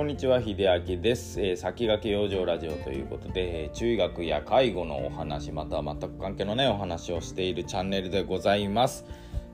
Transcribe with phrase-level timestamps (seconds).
[0.00, 0.56] こんにちは秀
[0.96, 9.04] 明です、えー、先駆け養生ラジオということで、えー、中学や介護のお話または全く関係のないお話をしているチャンネルでございます。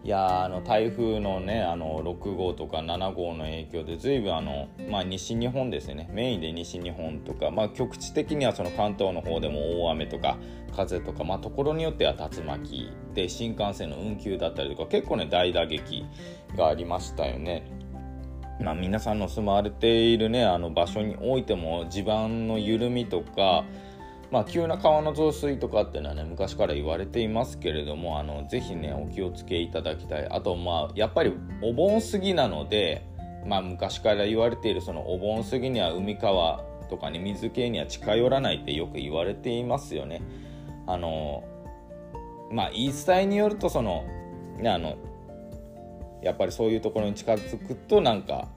[0.04, 6.08] いやあの台風のねあの6号とか7号の影響で随分あの、まあ、西日本ですね。
[6.12, 10.38] メインで西日本とか、まあ、局地的にはその関東の方でも大雨とか
[10.76, 16.06] 風とか、まあ、ところによっては竜巻で新幹線の運休だったりとか結構ね大打撃
[16.56, 17.75] がありましたよね。
[18.60, 23.64] まあ、皆さんの住まわれているねあの場所においても地盤の緩みとか、
[24.30, 33.06] まあ、急な川の増水とかっていうのはね昔から言われていますけれどもあのぜひねお気をつけいただきたいあとまあやっぱりお盆過ぎなので、
[33.46, 40.22] まあ、昔から言われているそのお盆過ぎには海川とかね水系には近寄らないってよく言われていますよね。
[40.86, 41.44] あの
[42.50, 44.04] まあ言い伝えによるとその
[44.64, 44.96] あの
[46.26, 48.48] やっぱりそういうところに近づくとなんか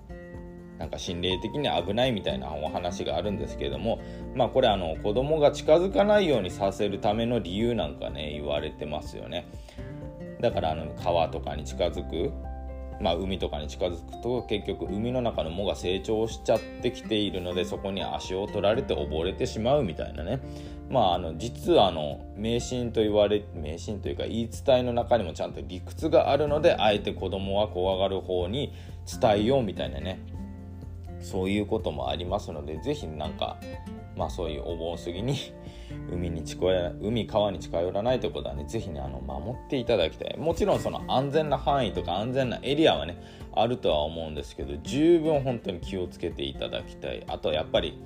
[0.80, 4.00] なんか心霊的に危ないみたいなお話があるんですけれども
[4.34, 9.48] まあこれあの子供が近づかないようにさせるための理由なんかね言われてますよね。
[10.40, 12.32] だからあの川とかに近づく
[13.02, 20.40] まあ、海とかに近づくと結局海の中の藻が成長しちゃってきているのでそこに足を取られて溺れてしまうみたいなね。
[20.90, 28.74] まああの実はあの迷信と言われ迷信というか言い伝えの中にもちゃんと理屈があるのであえて子供は怖がる方に
[29.22, 30.20] 伝えようみたいなね。
[31.22, 33.58] そういうこともありますので是非なんか
[34.16, 35.36] まあそういうお盆過ぎに
[36.12, 40.38] 海に近寄ら海川に近寄らないということはね是非ねあの守っていただきたい。
[40.38, 43.18] もちろんその安全な範囲とか安全なエリアはね
[43.54, 47.24] あるとは思うんですけど十分本当に気をつけていただきたい。
[47.28, 47.98] あとやっぱり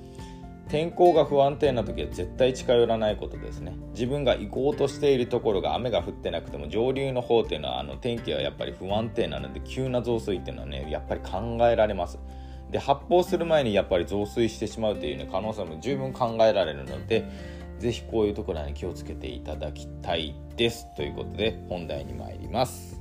[0.70, 3.75] 天候が不安定な時は絶対近寄らないことですね。
[3.92, 12.17] 自分が行こうとしているところが雨が降ってなくても上流の方っていうのはあの天気はやっぱり不安定なので急な増水っていうのはねやっぱり考えられます。
[12.74, 17.24] で発泡する前にやっぱり増水してしまうという、ね、可能性も十分考えられるので
[17.80, 23.00] 是非こういうところに気をつけていただきたいですということで本題に参ります。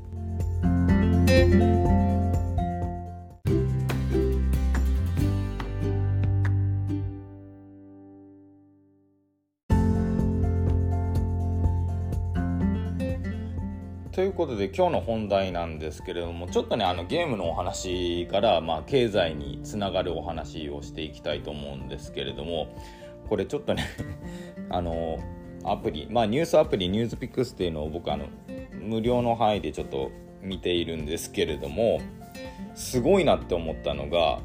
[14.42, 22.76] ことで今日の本題なんですけれどもちょっとねあのゲームのお話から、まあ、経済につながるお話をしていきたいと思うんですけれども
[23.28, 23.84] これちょっとね
[24.69, 25.20] あの
[25.64, 28.26] アプリまあニュースアプリニュースピックスっていうのを僕あの
[28.81, 30.10] 無料の範囲でちょっと
[30.41, 32.00] 見ているんですけれども
[32.75, 34.41] すごいなって思ったのが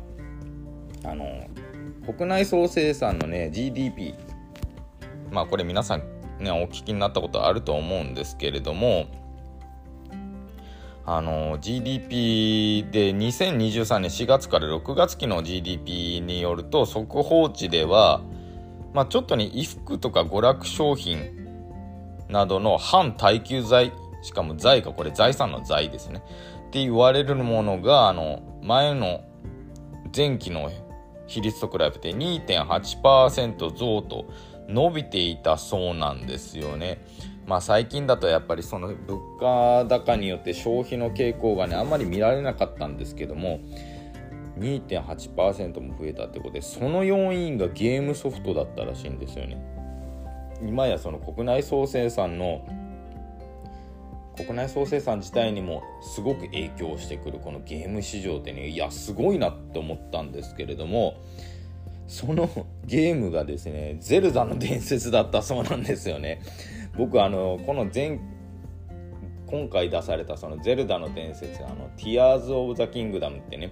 [1.04, 1.48] あの
[2.06, 4.14] 国内総生産のね GDP
[5.32, 6.04] まあこれ皆さん
[6.40, 9.08] ねお聞きになったことあると思うんですけれども
[11.10, 18.22] あの GDP で2023年4月から6月期の GDP によると速報値では、
[18.94, 21.48] まあ、ちょっとに衣服とか娯楽商品
[22.28, 26.22] などの反耐久財しかも財がこれ財産の財ですね
[26.68, 29.22] って言われるものがあの前の
[30.14, 30.70] 前期の
[31.26, 34.26] 比率と比べて2.8%増と
[34.68, 37.00] 伸びていたそうなんですよね。
[37.48, 43.62] まあ最近だとやっぱりその物価高によって消費の傾向がねあんまり見られなかったんですけども
[44.60, 49.58] 2.8%も増えたってことでその要因がゲームソフトだったらしいんですよね。
[50.62, 52.68] 今やその国内総生産の
[54.36, 61.18] 国内総生産自体にもすごく影響してくるこのゲーム市場ってねいやすごいなって思ったんですけれども
[62.08, 62.50] その
[62.86, 66.42] ゲームがですねゼルダの伝説だったそうなんですよね。
[66.98, 68.20] 僕あのこの前
[69.46, 73.72] 今回出されたその「ゼルダの伝説」あの「ティアーズ・オブ・ザ・キングダム」ってね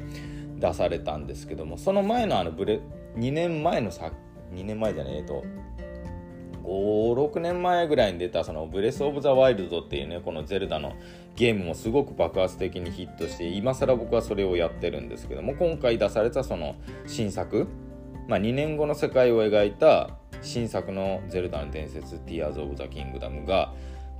[0.58, 2.80] 出されたんですけどもその前のあのブレ
[3.18, 4.12] 2年前のさ
[4.54, 5.44] 2年前じゃねえと
[6.64, 10.94] 56年前ぐらいに出たそのブレス・オブ・ザ・ワイルドっていうねこのゼルダの
[11.36, 17.68] ゲームもすごく爆発的にヒットして今更僕はそれをやってるんですけども今回出されたその新作
[18.28, 20.10] まあ2年後の世界を描いた
[20.42, 23.74] 新作の「ゼルダの伝説ティアーズ・オブ・ザ・キングダム」が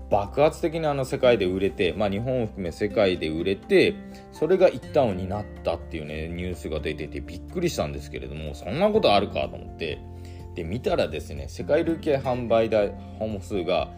[0.10, 3.96] 爆発的にあの世界で売れて、まあ、日本を含め世界で売れて
[4.32, 10.00] それが一旦になったっていうねニュースが出ててびっくりしたんですけれどもそんなことあるかと思って
[10.54, 13.90] で見たらですね世界累計販売台本数が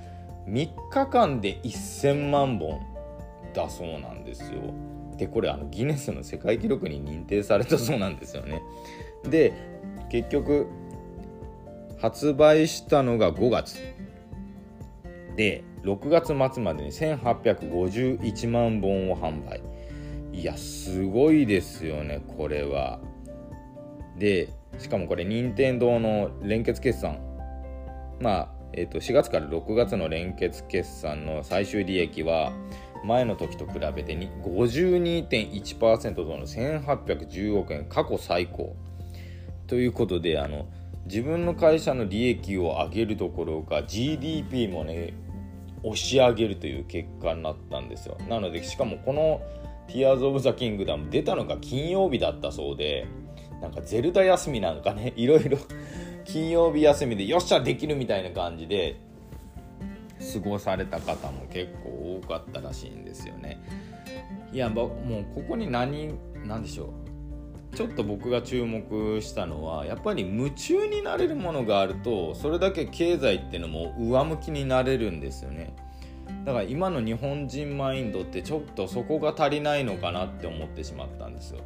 [0.47, 2.79] 3日間で1000万本
[3.53, 4.73] だそうなんですよ。
[5.17, 8.61] でこれあのギネスの世界記録に認定されたそうなんですよね。
[9.23, 9.51] で
[10.09, 10.67] 結局
[11.99, 13.79] 発売したのが5月。
[15.35, 19.61] で6月末までに1851万本を販売。
[20.33, 22.99] いやすごいですよねこれは。
[24.17, 27.19] でしかもこれ任天堂の連結決算。
[28.19, 32.51] まあえー、と4月から6月の連結決算の最終利益は
[33.03, 38.75] 前の時と比べて52.1%との1810億円過去最高。
[39.67, 40.67] ということであの
[41.07, 45.13] 自分の会社の利益を上げるどころか GDP もね
[45.83, 48.17] 押し上げるという結果になったんですよ。
[48.27, 49.41] なのでしかもこの
[49.87, 53.07] 「Tears of the Kingdom」出たのが金曜日だったそうで
[53.61, 55.57] なんかゼルダ休みなんかね いろいろ
[56.25, 58.97] 金曜日休みでよっしゃできるみたいな感じで
[60.33, 63.59] 過ごされた方も結構多かったらしいんですよね。
[64.51, 64.89] いやもう
[65.35, 66.13] ここに何
[66.45, 67.06] 何でしょう。
[67.75, 75.75] ちょっと僕が注目したのはやっぱり夢中になれるものがあるとそれだけ経済っていうのも上向きになれるんですよね。
[76.45, 81.61] だから今の日本人マインドってちょっとそこが足りないのかなって思ってしまったんですよ。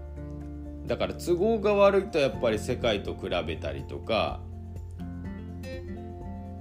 [0.86, 4.42] だから都合が悪いとやっぱり世界と比べたりとか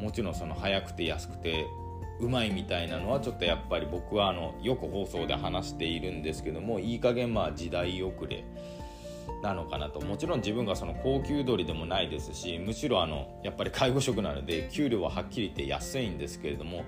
[0.01, 1.67] もちろんその早くて安くて
[2.21, 8.45] うまいみたいなのはちょっとやっぱり僕はあのよく放送で話しているんですけどもいい加減まあ時代遅れ。
[9.43, 10.01] なのかなと。
[10.01, 16.85] もちろん自分がその高級鳥でもないですしむしろあのやっぱり介護職なので給料ははっきり言って安いんですけれども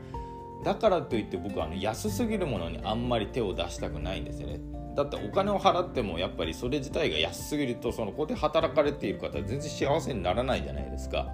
[0.64, 4.60] だからといって僕はあの安すぎるものにあんまり手を出したくないんですよね。
[4.94, 11.28] だってお金を払ってもやっぱりそれ自体が安すぎるとそのここで働かれている方全然幸せにならないじゃないですか。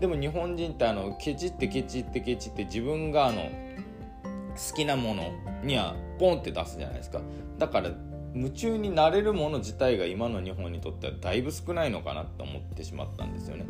[0.00, 5.30] でも日本人ってあのケチってケチってケチって自分があの好きなもの
[5.62, 7.20] にはポンって出すじゃないですか。
[7.56, 7.90] だから
[8.34, 13.66] 夢中になれるもの自体が今の日本にとってはだいぶ少ないのかなと思ってしまったんですよね。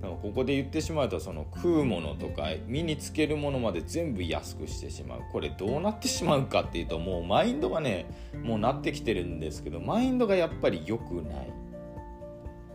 [0.00, 5.20] だからここで言ってしまうとその食うものとか身につけるものまで全部安くしてしまう。
[5.32, 8.06] これどうなってしまうかっていうともうマインドがね
[8.42, 11.52] もうなってきてるんですけどマインドがやっぱり良くない。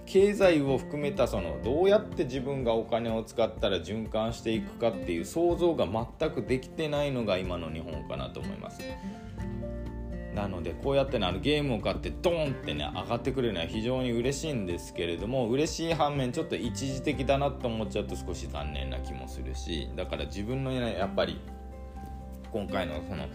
[0.06, 8.82] 経済を含めたそのどうやって自分がお金を使ったら循環していくかっていう想像が全くできてないのが今の日本かなと思います。
[10.38, 21.42] なのでこうやってねあのゲームを買ってドーンってね上がってくれるのは非常に嬉しいんですけれども嬉しい反面ちょっと一時的だなと思っちゃうと少し残念な気もするしだから自分のねやっぱり
[22.52, 23.28] 今回のその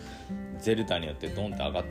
[0.59, 1.85] ゼルタによってドンって上がっ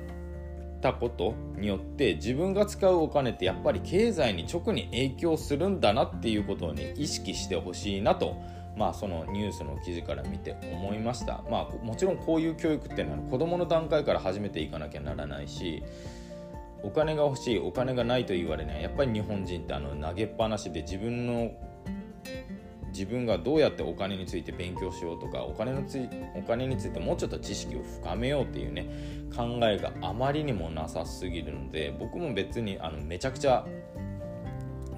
[0.82, 11.44] たことによって自分が使うお金ってやっぱり経済に直に影響するんだなっていうことをね意識してほしいなとままあそのニュースの記事から見て思いました。
[11.50, 15.84] まあもちろんこういう教育っていうのは子供の段階から始めていかなきゃならないし
[16.84, 18.82] お金が欲しいお金がないと言われない。
[18.82, 21.52] やっぱり日本人ってあの投げっぱなしで自分の
[22.92, 28.86] 自分がどうやってお金について勉強しようとかお金のついお金についてもうちょっと知識を深めようっていうね
[29.36, 33.66] 考えがあまりにもなさすぎるので僕も別にあのめちゃくちゃ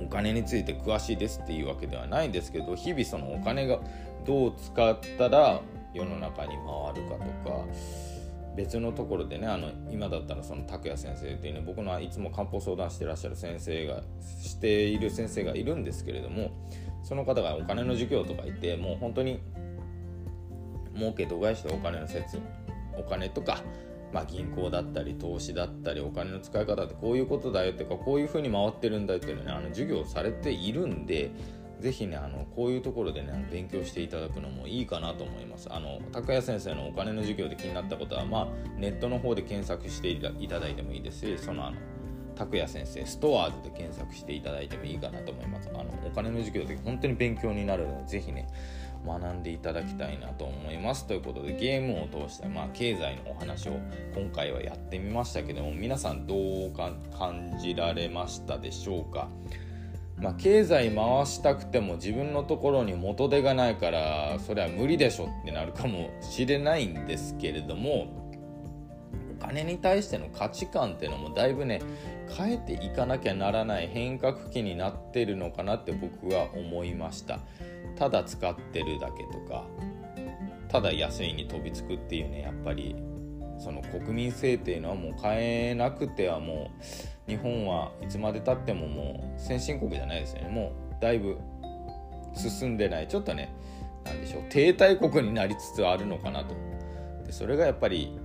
[0.05, 3.79] お金について詳しいですっていうわけではないんですけど日々そのお金が
[4.25, 5.61] どう使ったら
[5.93, 7.65] 世の中に回るかとか
[8.55, 14.03] 別のところでねあの今だったらその拓也先生っていうね僕のいつも漢方相談してらっしゃる先生が
[14.41, 16.51] している先生がいるんですけれども
[17.03, 19.41] その方がお金の授業とか言ってもう本当に
[20.95, 22.39] 儲け度外視でお金の説
[22.97, 23.61] お金とか、
[24.13, 31.31] まあ、銀行だったり投資だったりお金の使い方ってこういうことだよってかこういうふうに回ってるんだよっていうのねあの授業されているんで
[31.79, 35.67] ぜひねあのこういうところでね勉強していただくのもいいかなと思います。
[35.69, 38.47] あの高谷先生のお金の授業で気になったことはまあ
[38.77, 41.77] ネットの方で検索していただいてもいいですしそのあの
[42.35, 48.47] 拓也先生ストアーズで検索していただいてもいいかなと思いますあのお金の授業で本当に勉強になるのでぜひね
[49.05, 51.05] 学んでいただきたいなと思います。
[51.07, 53.73] ということでゲームを通して、まあ、経済のお話を
[54.15, 56.35] 今回はやってみましたけども皆さんど
[56.67, 59.29] うか感じられましたでしょうか？
[60.15, 68.22] まあ、経済回したくても自分のところに元手がないからそれは無理でしょってなるかもしれないんですけれども
[69.45, 71.81] 金に対しての価値観っていうのもだいぶね
[72.35, 77.39] 変えていかなきゃならない変革期になってるのかなって僕は思いました。
[77.95, 79.65] ただ使ってるだけとか
[80.67, 82.95] ただ安いに飛びつくっていうねやっぱり
[83.59, 85.37] その国民性っていうのはもう変
[85.69, 86.71] えなくてはも
[87.27, 90.49] う日本はいつまでたってももう先進国じゃないですよね。
[90.49, 91.37] もうだいぶ
[92.35, 93.07] 進んでない。
[93.07, 93.53] ちょっとね
[94.03, 96.55] 何でしょう停滞国になりつつあるのかなと。
[97.25, 98.17] でそれがやっぱり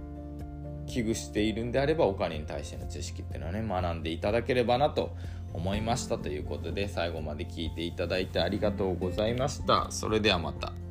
[0.88, 5.14] 危惧しているんであればお金に対しての知識っていうのはね学んでいただければなと
[5.52, 10.87] 思いましたということで最後まで聞いていただいてありがとうございましたそれではまた。